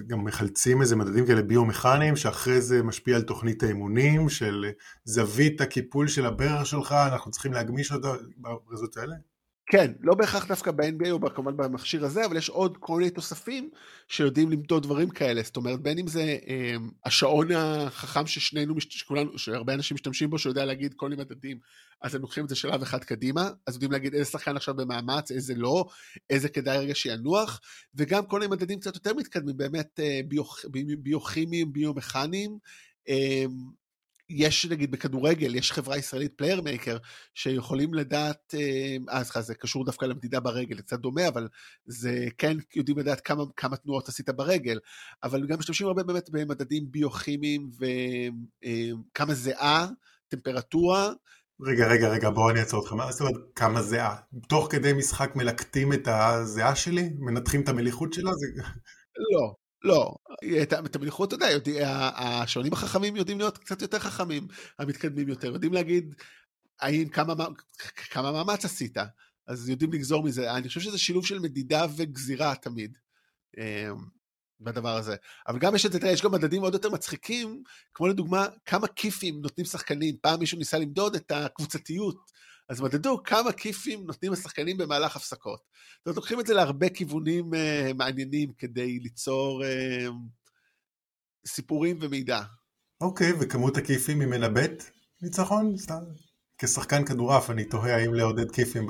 [0.07, 4.71] גם מחלצים איזה מדדים כאלה ביומכניים, שאחרי זה משפיע על תוכנית האימונים, של
[5.05, 9.15] זווית הקיפול של הברך שלך, אנחנו צריכים להגמיש אותו ברזות האלה?
[9.67, 13.71] כן, לא בהכרח דווקא ב-NBA או כמובן במכשיר הזה, אבל יש עוד כל מיני תוספים
[14.09, 15.43] שיודעים למדוד דברים כאלה.
[15.43, 20.65] זאת אומרת, בין אם זה אה, השעון החכם ששנינו, שכולנו, שהרבה אנשים משתמשים בו, שיודע
[20.65, 21.59] להגיד כל מיני מדדים,
[22.03, 25.31] אז הם לוקחים את זה שלב אחד קדימה, אז יודעים להגיד איזה שחקן עכשיו במאמץ,
[25.31, 25.85] איזה לא,
[26.31, 27.61] איזה כדאי רגע שינוח,
[27.95, 30.65] וגם כל מיני מדדים קצת יותר מתקדמים, באמת אה, ביוכ,
[30.99, 32.59] ביוכימיים, ביומכניים.
[33.09, 33.45] אה,
[34.29, 36.97] יש נגיד בכדורגל, יש חברה ישראלית Playermaker,
[37.35, 41.49] שיכולים לדעת, אה, אה, סליחה, זה קשור דווקא למדידה ברגל, זה קצת דומה, אבל
[41.87, 44.79] זה כן יודעים לדעת כמה, כמה תנועות עשית ברגל,
[45.23, 49.87] אבל גם משתמשים הרבה באמת במדדים ביוכימיים וכמה אה, זיעה,
[50.29, 51.13] טמפרטורה.
[51.61, 52.93] רגע, רגע, רגע, בואו אני אעצור אותך.
[52.93, 54.17] מה זאת אומרת כמה זיעה?
[54.49, 57.11] תוך כדי משחק מלקטים את הזיעה שלי?
[57.19, 58.31] מנתחים את המליחות שלה?
[58.35, 58.63] זה...
[59.17, 60.15] לא, לא,
[60.63, 66.15] את המליכות, אתה יודע, השעונים החכמים יודעים להיות קצת יותר חכמים, המתקדמים יותר, יודעים להגיד
[66.81, 67.35] האם כמה,
[68.11, 68.97] כמה מאמץ עשית,
[69.47, 70.53] אז יודעים לגזור מזה.
[70.55, 72.99] אני חושב שזה שילוב של מדידה וגזירה תמיד.
[73.59, 73.97] אמ,
[74.61, 75.17] בדבר הזה.
[75.49, 77.63] אבל גם יש את זה, תראה, יש גם מדדים עוד יותר מצחיקים,
[77.95, 80.17] כמו לדוגמה, כמה כיפים נותנים שחקנים.
[80.21, 82.31] פעם מישהו ניסה למדוד את הקבוצתיות
[82.69, 85.61] אז מדדו כמה כיפים נותנים השחקנים במהלך הפסקות.
[85.99, 90.13] זאת אומרת, לוקחים את זה להרבה כיוונים uh, מעניינים כדי ליצור uh,
[91.47, 92.41] סיפורים ומידע.
[93.01, 94.85] אוקיי, okay, וכמות הכיפים היא מנבאת
[95.23, 95.77] ניצחון?
[95.79, 96.01] סתם.
[96.59, 98.87] כשחקן כדורעף אני תוהה האם לעודד כיפים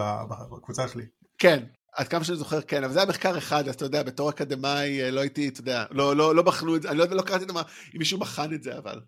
[0.50, 1.04] בקבוצה שלי.
[1.38, 4.30] כן, עד כמה שאני זוכר, כן, אבל זה היה מחקר אחד, אז אתה יודע, בתור
[4.30, 7.22] אקדמאי אה, לא הייתי, אתה יודע, לא, לא, לא בחנו את זה, אני לא, לא
[7.22, 7.54] קראתי את זה,
[7.94, 9.00] אם מישהו בחן את זה, אבל.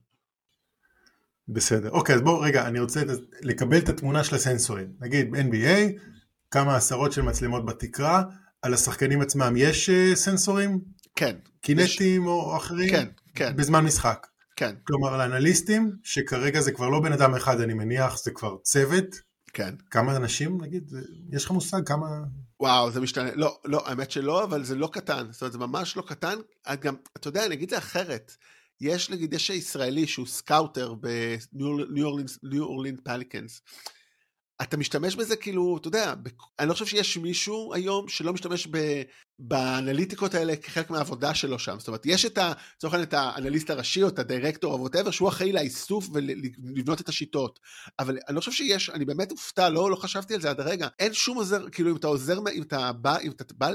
[1.49, 3.03] בסדר, אוקיי, אז בואו רגע, אני רוצה
[3.43, 4.87] לקבל את התמונה של הסנסורים.
[5.01, 6.01] נגיד NBA,
[6.51, 8.23] כמה עשרות של מצלמות בתקרה,
[8.63, 10.81] על השחקנים עצמם יש uh, סנסורים?
[11.17, 11.37] כן.
[11.61, 12.29] קינטיים יש...
[12.29, 12.91] או אחרים?
[12.91, 13.57] כן, כן.
[13.57, 14.27] בזמן משחק?
[14.57, 14.75] כן.
[14.87, 19.07] כלומר, לאנליסטים, שכרגע זה כבר לא בן אדם אחד, אני מניח, זה כבר צוות.
[19.53, 19.75] כן.
[19.91, 20.93] כמה אנשים, נגיד,
[21.33, 22.07] יש לך מושג כמה...
[22.61, 23.31] וואו, זה משתנה.
[23.35, 25.27] לא, לא, האמת שלא, אבל זה לא קטן.
[25.31, 26.39] זאת אומרת, זה ממש לא קטן.
[26.81, 28.37] גם, אתה יודע, אני אגיד את זה אחרת.
[28.81, 30.95] יש נגיד, יש ישראלי שהוא scouter
[31.53, 33.61] בניו אורלינס פליקנס.
[34.63, 36.15] אתה משתמש בזה כאילו, אתה יודע,
[36.59, 39.03] אני לא חושב שיש מישהו היום שלא משתמש ב,
[39.39, 41.77] באנליטיקות האלה כחלק מהעבודה שלו שם.
[41.79, 42.53] זאת אומרת, יש את ה...
[42.77, 47.09] לצורך העניין את האנליסט הראשי או את הדירקטור או whatever, שהוא אחראי לאיסוף ולבנות את
[47.09, 47.61] השיטות.
[47.99, 50.89] אבל אני לא חושב שיש, אני באמת אופתע, לא, לא חשבתי על זה עד הרגע.
[50.99, 53.71] אין שום עוזר, כאילו אם אתה עוזר, אם אתה בא, אם אתה בא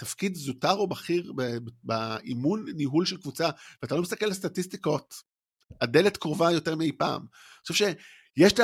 [0.00, 1.32] תפקיד זוטר או בכיר
[1.82, 3.50] באימון ניהול של קבוצה,
[3.82, 5.14] ואתה לא מסתכל על סטטיסטיקות,
[5.80, 7.20] הדלת קרובה יותר מאי פעם.
[7.20, 8.60] אני חושב שיש את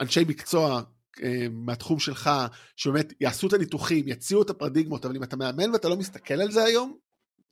[0.00, 0.82] האנשי מקצוע
[1.22, 2.30] אה, מהתחום שלך,
[2.76, 6.50] שבאמת יעשו את הניתוחים, יציעו את הפרדיגמות, אבל אם אתה מאמן ואתה לא מסתכל על
[6.50, 6.98] זה היום,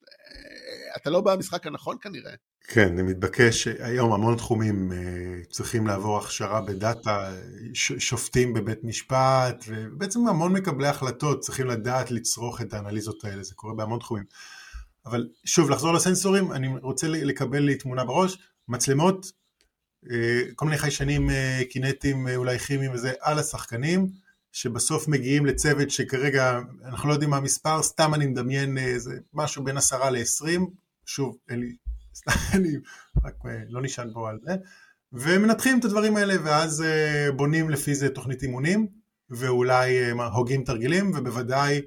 [0.09, 2.35] אה, אתה לא במשחק הנכון כנראה.
[2.69, 4.99] כן, זה מתבקש, היום המון תחומים אה,
[5.51, 7.33] צריכים לעבור הכשרה בדאטה,
[7.75, 13.75] שופטים בבית משפט, ובעצם המון מקבלי החלטות צריכים לדעת לצרוך את האנליזות האלה, זה קורה
[13.75, 14.25] בהמון תחומים.
[15.07, 19.33] אבל שוב, לחזור לסנסורים, אני רוצה לקבל לי תמונה בראש, מצלמות,
[20.11, 24.09] אה, כל מיני חיישנים אה, קינטיים, אולי כימיים וזה, על השחקנים,
[24.53, 29.77] שבסוף מגיעים לצוות שכרגע אנחנו לא יודעים מה המספר, סתם אני מדמיין איזה משהו בין
[29.77, 30.67] עשרה לעשרים,
[31.07, 31.77] שוב, אין לי
[32.57, 32.69] אני
[33.25, 34.53] רק אה, לא נשען פה על זה,
[35.13, 38.89] ומנתחים את הדברים האלה ואז אה, בונים לפי זה תוכנית אימונים
[39.31, 41.81] ואולי אה, הוגים תרגילים ובוודאי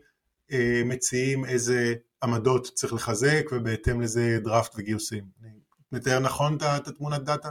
[0.86, 5.24] מציעים איזה עמדות צריך לחזק ובהתאם לזה דראפט וגיוסים.
[5.42, 5.50] אני
[5.92, 7.50] מתאר נכון את התמונת דאטה?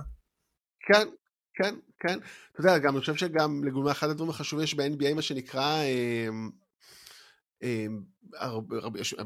[0.81, 1.09] כן,
[1.55, 2.19] כן, כן.
[2.53, 5.83] אתה יודע, גם אני חושב שגם, לדוגמה, אחד הדברים החשובים שב-NBA, מה שנקרא,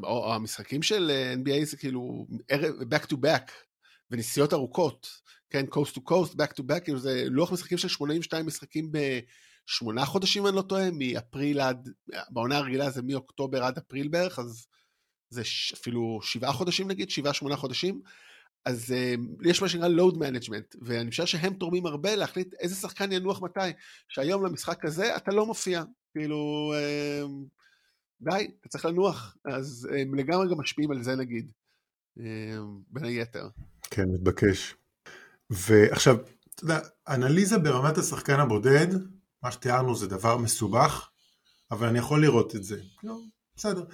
[0.04, 1.10] המשחקים של
[1.44, 2.26] NBA זה כאילו
[2.80, 3.52] back to back,
[4.10, 5.08] ונסיעות ארוכות,
[5.50, 10.06] כן, coast to coast, back to back, כאילו זה לוח משחקים של 82 משחקים בשמונה
[10.06, 11.88] חודשים, אני לא טועה, מאפריל עד,
[12.30, 14.66] בעונה הרגילה זה מאוקטובר עד אפריל בערך, אז
[15.30, 15.42] זה
[15.74, 18.02] אפילו שבעה חודשים נגיד, שבעה, שמונה חודשים.
[18.64, 23.12] אז uh, יש מה שנקרא load management, ואני חושב שהם תורמים הרבה להחליט איזה שחקן
[23.12, 23.60] ינוח מתי,
[24.08, 27.30] שהיום למשחק הזה אתה לא מופיע, כאילו, uh,
[28.22, 31.50] די, אתה צריך לנוח, אז הם לגמרי גם משפיעים על זה נגיד,
[32.18, 32.22] uh,
[32.88, 33.48] בין היתר.
[33.90, 34.74] כן, מתבקש.
[35.50, 36.16] ועכשיו,
[36.54, 38.86] אתה יודע, אנליזה ברמת השחקן הבודד,
[39.42, 41.10] מה שתיארנו זה דבר מסובך,
[41.70, 42.80] אבל אני יכול לראות את זה.
[43.02, 43.18] לא,
[43.56, 43.84] בסדר.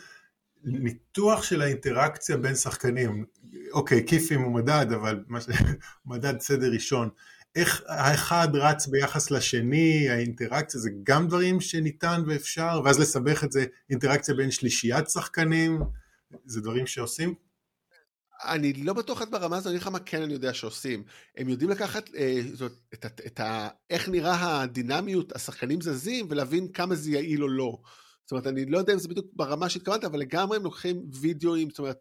[0.65, 3.25] ניתוח של האינטראקציה בין שחקנים,
[3.73, 5.47] אוקיי, כיפים הוא מדד, אבל ש...
[6.07, 7.09] מדד סדר ראשון.
[7.57, 13.64] איך האחד רץ ביחס לשני, האינטראקציה, זה גם דברים שניתן ואפשר, ואז לסבך את זה,
[13.90, 15.81] אינטראקציה בין שלישיית שחקנים,
[16.45, 17.35] זה דברים שעושים?
[18.45, 21.05] אני לא בטוח עד ברמה הזו, אני אגיד לך מה כן אני יודע שעושים.
[21.37, 26.73] הם יודעים לקחת אה, זאת, את, את, את ה, איך נראה הדינמיות, השחקנים זזים, ולהבין
[26.73, 27.79] כמה זה יעיל או לא.
[28.25, 31.71] זאת אומרת, אני לא יודע אם זה בדיוק ברמה שהתכוונת, אבל לגמרי הם לוקחים וידאוים,
[31.71, 31.99] זאת אומרת,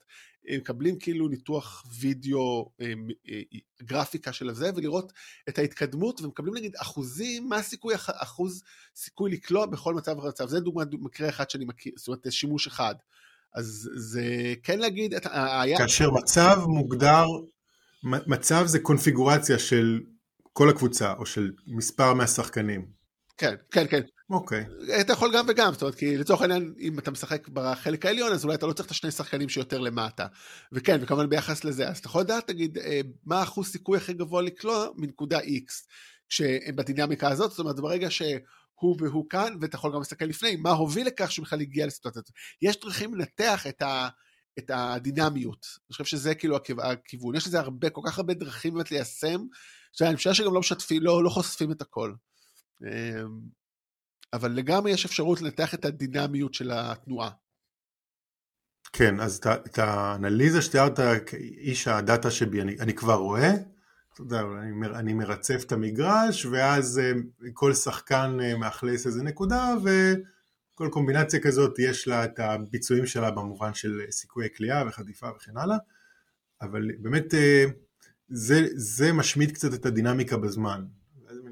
[0.48, 5.14] הם מקבלים כאילו ניתוח וידאו, הם, אה, אה, גרפיקה של זה, ולראות
[5.50, 8.64] את ההתקדמות, ומקבלים נגיד אחוזים, מה הסיכוי, אחוז
[8.96, 10.48] סיכוי לקלוע בכל מצב ומצב.
[10.48, 12.96] זה דוגמא, מקרה אחד שאני מכיר, זאת אומרת, שימוש אחד.
[13.56, 15.78] אז זה כן להגיד, את, היה...
[15.78, 17.26] כאשר מצב מוגדר,
[18.04, 20.02] מצב זה קונפיגורציה של
[20.54, 22.86] כל הקבוצה, או של מספר מהשחקנים.
[23.38, 24.02] כן, כן, כן.
[24.30, 24.66] אוקיי.
[25.02, 28.44] אתה יכול גם וגם, זאת אומרת, כי לצורך העניין, אם אתה משחק בחלק העליון, אז
[28.44, 30.28] אולי אתה לא צריך את השני שחקנים שיותר למטה.
[30.72, 34.42] וכן, וכמובן ביחס לזה, אז אתה יכול לדעת, תגיד, אה, מה האחוז סיכוי הכי גבוה
[34.42, 35.88] לקלוע מנקודה X,
[36.30, 41.08] שבדינמיקה הזאת, זאת אומרת, ברגע שהוא והוא כאן, ואתה יכול גם להסתכל לפני, מה הוביל
[41.08, 42.32] לכך שהוא בכלל הגיע לסיטואציה הזאת.
[42.62, 44.08] יש דרכים לנתח את ה...
[44.60, 45.66] את הדינמיות.
[45.66, 47.36] אני חושב שזה כאילו הכיוון.
[47.36, 49.42] יש לזה הרבה, כל כך הרבה דרכים באמת ליישם,
[49.94, 52.14] שאני חושב שגם לא משתפים, לא, לא חושפים את הכל.
[54.36, 57.30] אבל לגמרי יש אפשרות לנתח את הדינמיות של התנועה.
[58.94, 63.52] כן, אז את האנליזה שתיארת כאיש הדאטה שבי, אני, אני כבר רואה,
[64.14, 67.12] אתה יודע, אני, אני מרצף את המגרש, ואז אה,
[67.54, 73.74] כל שחקן אה, מאכלס איזה נקודה, וכל קומבינציה כזאת יש לה את הביצועים שלה במובן
[73.74, 75.78] של סיכויי כליאה וחטיפה וכן הלאה,
[76.62, 77.66] אבל באמת אה,
[78.30, 80.86] זה, זה משמיט קצת את הדינמיקה בזמן.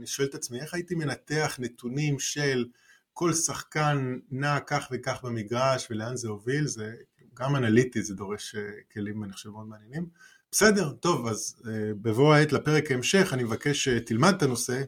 [0.04, 2.66] אני שואל את עצמי, איך הייתי מנתח נתונים של
[3.14, 6.94] כל שחקן נע כך וכך במגרש ולאן זה הוביל, זה
[7.34, 8.62] גם אנליטי, זה דורש אה,
[8.94, 10.10] כלים, אני חושב, מאוד מעניינים.
[10.52, 14.84] בסדר, טוב, אז אה, בבוא העת לפרק ההמשך, אני מבקש שתלמד את הנושא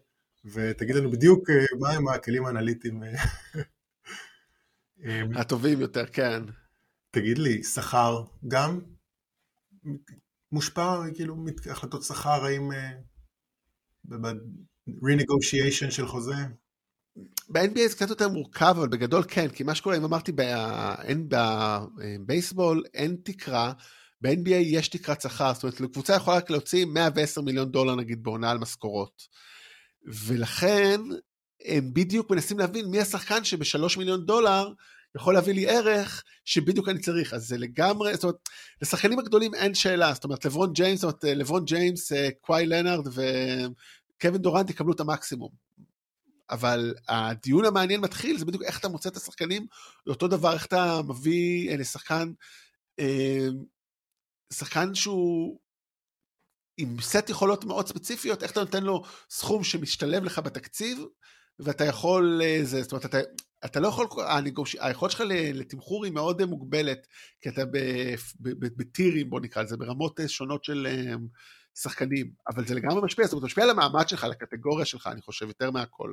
[0.45, 3.03] ותגיד לנו בדיוק אה, מהם הכלים האנליטיים.
[5.39, 6.43] הטובים יותר, כן.
[7.11, 8.79] תגיד לי, שכר גם
[10.51, 12.71] מושפע, כאילו, החלטות שכר, האם
[14.89, 16.35] renegotiation של חוזה?
[17.49, 20.31] ב-NBA זה קצת יותר מורכב, אבל בגדול כן, כי מה שקורה, אם אמרתי,
[21.27, 23.73] בבייסבול אין תקרה,
[24.21, 28.51] ב-NBA יש תקרת שכר, זאת אומרת, קבוצה יכולה רק להוציא 110 מיליון דולר נגיד בעונה
[28.51, 29.27] על משכורות.
[30.27, 31.01] ולכן
[31.65, 34.73] הם בדיוק מנסים להבין מי השחקן שבשלוש מיליון דולר
[35.15, 38.35] יכול להביא לי ערך שבדיוק אני צריך, אז זה לגמרי, זאת אומרת,
[38.81, 43.07] לשחקנים הגדולים אין שאלה, זאת אומרת, לברון ג'יימס, זאת אומרת, לברון ג'יימס, אה, קוואי לנארד
[44.21, 45.49] קווין דורנט יקבלו את המקסימום.
[46.49, 49.67] אבל הדיון המעניין מתחיל, זה בדיוק איך אתה מוצא את השחקנים,
[50.07, 52.31] אותו דבר איך אתה מביא אה, לשחקן,
[52.99, 53.47] אה,
[54.53, 55.59] שחקן שהוא
[56.77, 60.99] עם סט יכולות מאוד ספציפיות, איך אתה נותן לו סכום שמשתלב לך בתקציב,
[61.59, 63.17] ואתה יכול, אה, זה, זאת אומרת, אתה,
[63.65, 64.07] אתה לא יכול,
[64.79, 65.23] היכולת שלך
[65.53, 67.07] לתמחור היא מאוד מוגבלת,
[67.41, 67.61] כי אתה
[68.77, 70.87] בטירים, בוא נקרא לזה, ברמות שונות של...
[71.75, 75.21] שחקנים, אבל זה לגמרי משפיע, זאת אומרת, משפיע על המעמד שלך, על הקטגוריה שלך, אני
[75.21, 76.11] חושב, יותר מהכל.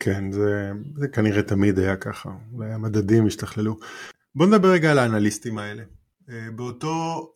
[0.00, 3.78] כן, זה, זה כנראה תמיד היה ככה, והמדדים השתכללו.
[4.34, 5.82] בוא נדבר רגע על האנליסטים האלה.
[6.30, 7.32] אה, באותו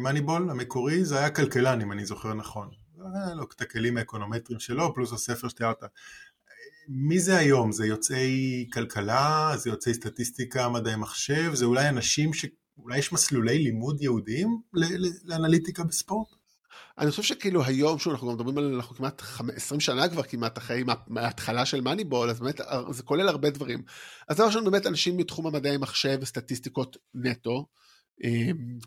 [0.00, 2.68] מאניבול אה, המקורי זה היה כלכלן, אם אני זוכר נכון.
[3.14, 5.84] היה לו את הכלים האקונומטריים שלו, פלוס הספר שתיארת.
[6.88, 7.72] מי זה היום?
[7.72, 9.52] זה יוצאי כלכלה?
[9.56, 11.54] זה יוצאי סטטיסטיקה, מדעי מחשב?
[11.54, 12.46] זה אולי אנשים ש...
[12.78, 14.60] אולי יש מסלולי לימוד ייעודיים
[15.24, 16.28] לאנליטיקה בספורט?
[16.98, 19.22] אני חושב שכאילו היום, שוב, אנחנו מדברים על, אנחנו כמעט
[19.56, 23.82] 20 שנה כבר כמעט אחרי מההתחלה של Moneyball, אז באמת זה כולל הרבה דברים.
[24.28, 27.66] אז דבר ראשון, באמת אנשים מתחום המדעי מחשב וסטטיסטיקות נטו,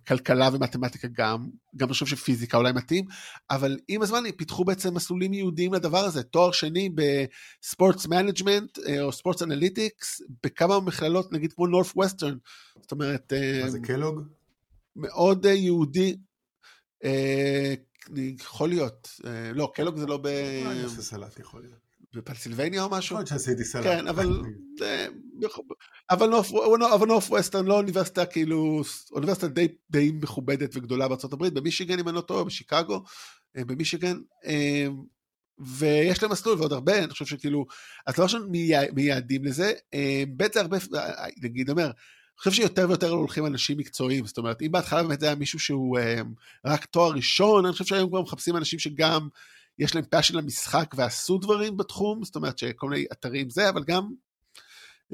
[0.08, 3.06] כלכלה ומתמטיקה גם, גם אני חושב שפיזיקה אולי מתאים,
[3.50, 9.12] אבל עם הזמן פיתחו בעצם מסלולים ייעודיים לדבר הזה, תואר שני ב sports management או
[9.12, 12.38] sports analytics, בכמה מכללות, נגיד כמו Northwestern,
[12.82, 13.34] זאת אומרת...
[13.64, 14.22] מה זה קלוג?
[14.96, 16.18] מאוד יהודי,
[18.16, 19.20] יכול להיות,
[19.54, 20.26] לא, קלוג זה לא ב...
[20.72, 21.88] אני עושה סלט, יכול להיות.
[22.14, 23.06] בפנסילבניה או משהו?
[23.06, 23.84] יכול להיות שעשיתי סלט.
[23.84, 24.42] כן, אבל...
[26.10, 32.16] אבל נורף ווסטרן לא אוניברסיטה כאילו, אוניברסיטה די, די מכובדת וגדולה בארה"ב, במישיגן אם אני
[32.16, 33.04] לא טועה, בשיקגו,
[33.58, 34.18] במישיגן,
[35.60, 37.66] ויש להם מסלול ועוד הרבה, אני חושב שכאילו,
[38.08, 38.50] אז דבר ראשון
[38.94, 39.74] מייעדים לזה,
[40.38, 40.78] ב' זה הרבה,
[41.42, 41.94] נגיד אומר, אני
[42.40, 46.00] חושב שיותר ויותר הולכים אנשים מקצועיים, זאת אומרת, אם בהתחלה באמת זה היה מישהו שהוא
[46.66, 49.28] רק תואר ראשון, אני חושב שהיום כבר מחפשים אנשים שגם
[49.80, 54.10] יש להם passion למשחק ועשו דברים בתחום, זאת אומרת שכל מיני אתרים זה, אבל גם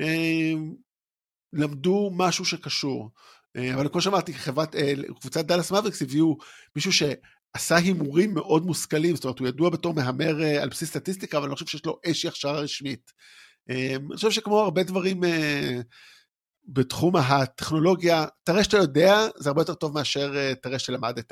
[0.01, 0.53] אה,
[1.53, 3.09] למדו משהו שקשור.
[3.57, 6.37] אה, אבל כמו שאמרתי, חברת, אה, קבוצת דאלאס מאבריקס הביאו
[6.75, 11.37] מישהו שעשה הימורים מאוד מושכלים, זאת אומרת, הוא ידוע בתור מהמר אה, על בסיס סטטיסטיקה,
[11.37, 13.11] אבל אני לא חושב שיש לו איזושהי הכשרה רשמית.
[13.69, 15.81] אה, אני חושב שכמו הרבה דברים אה,
[16.65, 21.31] בתחום הטכנולוגיה, תראה שאתה יודע, זה הרבה יותר טוב מאשר אה, תראה שלמדת.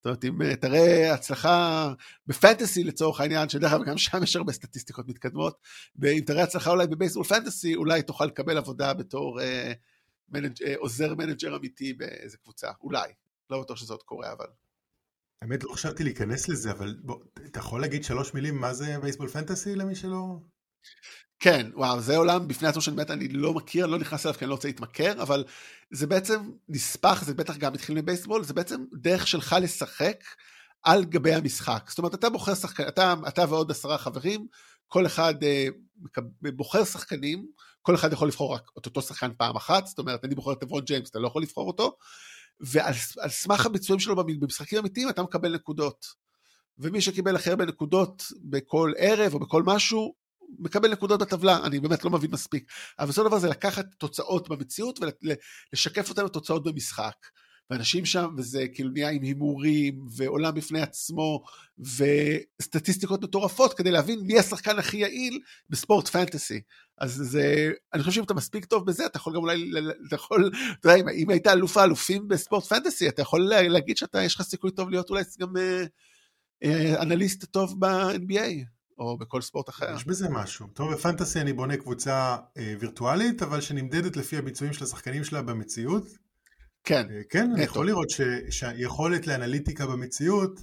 [0.00, 1.92] זאת אומרת, אם אה, תראה הצלחה
[2.26, 5.58] ב fantasy לצורך העניין, שדרך אגב גם שם יש הרבה סטטיסטיקות מתקדמות,
[5.96, 9.72] ואם תראה הצלחה אולי ב baseball fantasy, אולי תוכל לקבל עבודה בתור אה,
[10.28, 13.12] manag, אה, עוזר manager אמיתי באיזה קבוצה, אולי.
[13.50, 14.46] לא בטוח שזה עוד קורה, אבל...
[15.42, 19.28] האמת, לא חשבתי להיכנס לזה, אבל בוא, אתה יכול להגיד שלוש מילים מה זה בייסבול
[19.28, 20.38] פנטסי למי שלא...
[21.40, 24.38] כן, וואו, זה עולם בפני עצמו שאני באמת, אני לא מכיר, אני לא נכנס אליו
[24.38, 25.44] כי אני לא רוצה להתמכר, אבל
[25.90, 30.24] זה בעצם נספח, זה בטח גם התחיל מבייסבול, זה בעצם דרך שלך לשחק
[30.82, 31.86] על גבי המשחק.
[31.88, 34.46] זאת אומרת, אתה בוחר שחקן, אתה, אתה ועוד עשרה חברים,
[34.88, 35.66] כל אחד אה,
[36.56, 37.46] בוחר שחקנים,
[37.82, 40.62] כל אחד יכול לבחור רק את אותו שחקן פעם אחת, זאת אומרת, אני בוחר את
[40.62, 41.96] אברון ג'יימס, אתה לא יכול לבחור אותו,
[42.60, 42.94] ועל
[43.28, 46.06] סמך הביצועים שלו במשחקים אמיתיים אתה מקבל נקודות.
[46.78, 50.19] ומי שקיבל הכי הרבה נקודות בכל ערב או בכל משהו,
[50.58, 52.72] מקבל נקודות בטבלה, אני באמת לא מבין מספיק.
[52.98, 55.00] אבל בסופו של דבר זה לקחת תוצאות במציאות
[55.72, 57.16] ולשקף אותן לתוצאות במשחק.
[57.70, 61.42] ואנשים שם, וזה כאילו נהיה עם הימורים, ועולם בפני עצמו,
[61.78, 66.60] וסטטיסטיקות מטורפות, כדי להבין מי השחקן הכי יעיל בספורט פנטסי.
[66.98, 69.70] אז זה, אני חושב שאם אתה מספיק טוב בזה, אתה יכול גם אולי,
[70.06, 74.34] אתה יכול, אתה יודע, אם היית אלוף האלופים בספורט פנטסי, אתה יכול להגיד שאתה, יש
[74.34, 75.84] לך סיכוי טוב להיות אולי גם אה,
[76.64, 78.79] אה, אנליסט טוב ב-NBA.
[79.00, 79.94] או בכל ספורט אחר.
[79.96, 80.66] יש בזה משהו.
[80.66, 86.04] טוב, בפנטסי אני בונה קבוצה אה, וירטואלית, אבל שנמדדת לפי הביצועים של השחקנים שלה במציאות.
[86.84, 87.06] כן.
[87.10, 90.60] אה, כן, אני יכול לראות ש, שהיכולת לאנליטיקה במציאות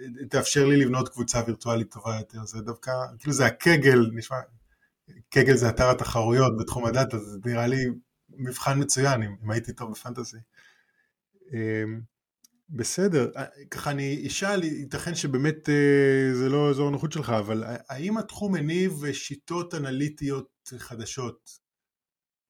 [0.00, 2.44] אה, תאפשר לי לבנות קבוצה וירטואלית טובה יותר.
[2.44, 4.36] זה דווקא, כאילו זה הקגל, נשמע,
[5.28, 7.84] קגל זה אתר התחרויות בתחום הדאטה, זה נראה לי
[8.28, 10.36] מבחן מצוין אם, אם הייתי טוב בפנטסי.
[12.70, 18.18] בסדר, אה, ככה אני אשאל, ייתכן שבאמת אה, זה לא אזור הנוחות שלך, אבל האם
[18.18, 21.50] התחום מניב שיטות אנליטיות חדשות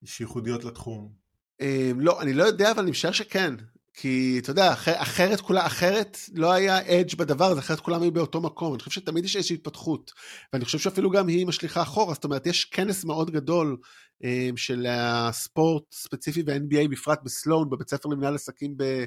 [0.05, 1.13] שייחודיות לתחום?
[1.61, 3.55] אמ, לא, אני לא יודע, אבל אני משער שכן.
[3.95, 8.41] כי אתה יודע, אחרת כולה, אחרת לא היה אדג' בדבר הזה, אחרת כולם היו באותו
[8.41, 8.73] מקום.
[8.73, 10.13] אני חושב שתמיד יש איזושהי התפתחות,
[10.53, 13.77] ואני חושב שאפילו גם היא משליכה אחורה, זאת אומרת, יש כנס מאוד גדול
[14.25, 19.05] אמ, של הספורט ספציפי ו-NBA בפרט בסלון, בבית ספר למנהל עסקים ב...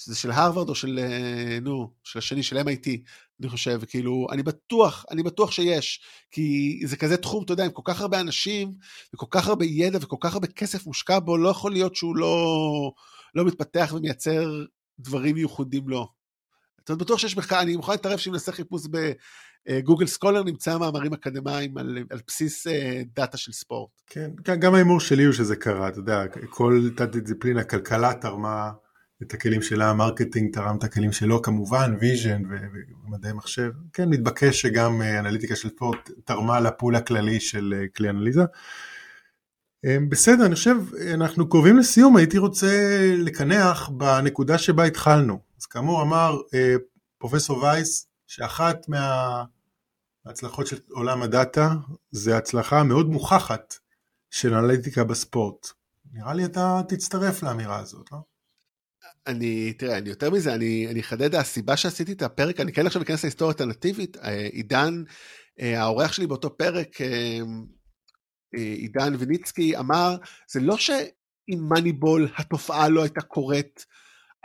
[0.00, 2.88] שזה של הרווארד או של, אה, נו, של השני, של MIT,
[3.40, 7.70] אני חושב, כאילו, אני בטוח, אני בטוח שיש, כי זה כזה תחום, אתה יודע, עם
[7.70, 8.72] כל כך הרבה אנשים,
[9.14, 12.92] וכל כך הרבה ידע וכל כך הרבה כסף מושקע בו, לא יכול להיות שהוא לא,
[13.34, 14.64] לא מתפתח ומייצר
[14.98, 16.08] דברים מיוחדים לו.
[16.84, 18.82] אתה בטוח שיש מחקר, אני מוכן להתערב שאם נעשה חיפוש
[19.70, 23.90] ב Google Scholar, נמצא מאמרים אקדמיים על, על בסיס אה, דאטה של ספורט.
[24.06, 28.70] כן, גם ההימור שלי הוא שזה קרה, אתה יודע, כל תת-דיסציפלינה, כלכלה תרמה
[29.22, 32.42] את הכלים שלה, marketing תרם את הכלים שלו כמובן, vision
[33.06, 33.70] ומדעי מחשב.
[33.92, 38.44] כן, מתבקש שגם אה, אנליטיקה של ספורט תרמה ל pool הכללי של אה, כלי אנליזה.
[39.84, 40.76] אה, בסדר, אני חושב,
[41.14, 45.38] אנחנו קרובים לסיום, הייתי רוצה לקנח בנקודה שבה התחלנו.
[45.60, 46.40] אז כאמור אמר
[47.18, 48.86] פרופסור וייס, שאחת
[50.24, 51.74] מההצלחות של עולם הדאטה
[52.10, 53.74] זה הצלחה מאוד מוכחת
[54.30, 55.66] של אנליטיקה בספורט.
[56.12, 58.18] נראה לי אתה תצטרף לאמירה הזאת, לא?
[59.26, 63.22] אני, תראה, אני יותר מזה, אני, אחדד, הסיבה שעשיתי את הפרק, אני כן עכשיו אכנס
[63.22, 65.02] להיסטוריה אלטרנטיבית, אה, עידן,
[65.60, 67.40] אה, האורח שלי באותו פרק, אה,
[68.54, 70.16] עידן וניצקי, אמר,
[70.50, 73.86] זה לא שאם מאניבול התופעה לא הייתה קורית,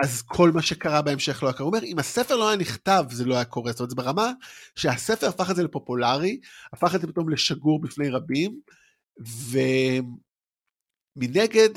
[0.03, 1.69] אז כל מה שקרה בהמשך לא היה קורה.
[1.69, 3.71] הוא אומר, אם הספר לא היה נכתב, זה לא היה קורה.
[3.71, 4.31] זאת אומרת, זה ברמה
[4.75, 6.39] שהספר הפך את זה לפופולרי,
[6.73, 8.59] הפך את זה פתאום לשגור בפני רבים,
[11.17, 11.69] ומנגד,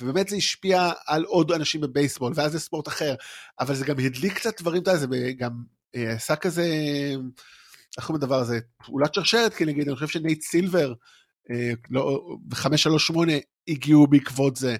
[0.00, 3.14] ובאמת זה השפיע על עוד אנשים בבייסבול, ואז זה ספורט אחר,
[3.60, 5.50] אבל זה גם הדליק קצת דברים, אתה יודע, זה גם
[5.94, 6.66] עשה כזה,
[7.96, 8.58] איך קוראים לדבר הזה?
[8.84, 10.92] פעולת שרשרת, כי נגיד, אני חושב שנייט סילבר,
[11.90, 13.18] לא, ב-538
[13.68, 14.76] הגיעו בעקבות זה,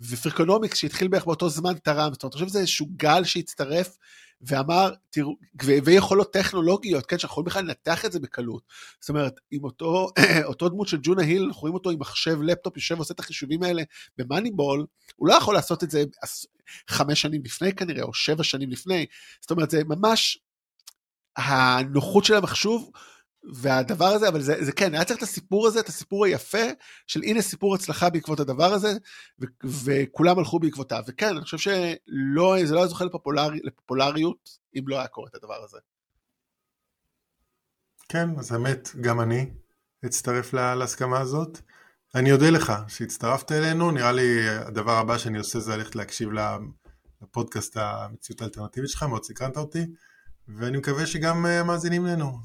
[0.00, 3.96] ופרקונומיקס שהתחיל בערך באותו זמן תרם, זאת אומרת, אני חושב שזה איזשהו גל שהצטרף
[4.40, 5.36] ואמר, תראו,
[5.84, 8.62] ויכולות טכנולוגיות, כן, שאנחנו יכולים בכלל לנתח את זה בקלות.
[9.00, 10.08] זאת אומרת, עם אותו,
[10.44, 13.62] אותו דמות של ג'ונה היל, אנחנו רואים אותו עם מחשב לפטופ, יושב ועושה את החישובים
[13.62, 13.82] האלה
[14.18, 16.04] במאניבול, הוא לא יכול לעשות את זה
[16.88, 19.06] חמש שנים לפני כנראה, או שבע שנים לפני.
[19.40, 20.38] זאת אומרת, זה ממש
[21.36, 22.90] הנוחות של המחשוב,
[23.44, 26.64] והדבר הזה, אבל זה, זה כן, היה צריך את הסיפור הזה, את הסיפור היפה,
[27.06, 28.92] של הנה סיפור הצלחה בעקבות הדבר הזה,
[29.40, 29.44] ו,
[29.84, 31.02] וכולם הלכו בעקבותיו.
[31.08, 35.34] וכן, אני חושב שלא, זה לא היה זוכה לפופולר, לפופולריות, אם לא היה קורה את
[35.34, 35.78] הדבר הזה.
[38.08, 39.50] כן, אז האמת, גם אני
[40.04, 41.60] אצטרף להסכמה הזאת.
[42.14, 46.28] אני אודה לך שהצטרפת אלינו, נראה לי הדבר הבא שאני עושה זה ללכת להקשיב
[47.22, 49.86] לפודקאסט המציאות האלטרנטיבית שלך, מאוד סקרנת אותי,
[50.48, 52.38] ואני מקווה שגם אה, מאזינים לנו.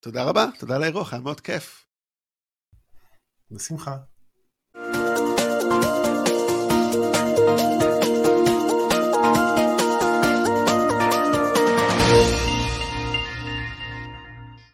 [0.00, 1.86] תודה רבה, תודה על האירוח, היה מאוד כיף.
[3.50, 3.96] בשמחה.